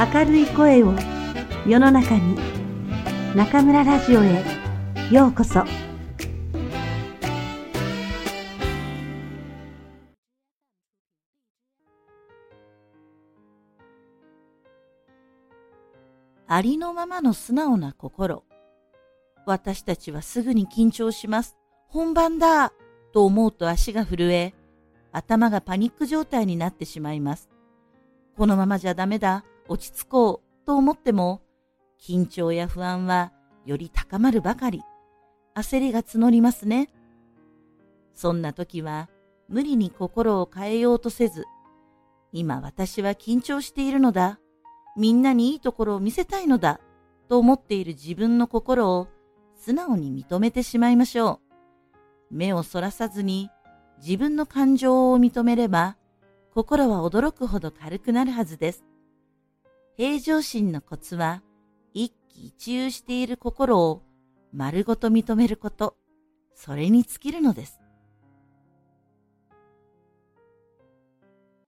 [0.00, 0.94] 明るい声を
[1.66, 2.38] 世の中に
[3.34, 4.44] 中村ラジオへ
[5.10, 5.64] ようこそ。
[16.46, 18.44] ありのままの素直な心。
[19.46, 21.56] 私たちはすぐに緊張します。
[21.88, 22.72] 本番だ。
[23.12, 24.54] と思うと足が震え
[25.10, 27.48] 頭がパニック状態になってしまいます。
[28.36, 29.44] このままじゃダメだ。
[29.68, 31.42] 落ち着こうと思っても、
[32.00, 33.32] 緊張や不安は
[33.64, 34.82] より高まるばかり、
[35.54, 36.88] 焦りが募りますね。
[38.14, 39.08] そんな時は
[39.48, 41.44] 無理に心を変えようとせず、
[42.32, 44.40] 今私は緊張しているのだ、
[44.96, 46.80] みんなにいいところを見せたいのだ、
[47.28, 49.08] と思っている自分の心を
[49.54, 51.40] 素直に認めてしまいましょ
[52.30, 52.34] う。
[52.34, 53.50] 目をそらさずに
[54.02, 55.96] 自分の感情を認めれば、
[56.54, 58.84] 心は驚くほど軽くなるはずです。
[59.98, 61.42] 平常心のコツは、
[61.92, 64.04] 一喜一憂している心を
[64.52, 65.96] 丸ごと認めること、
[66.54, 67.80] それに尽きるのです。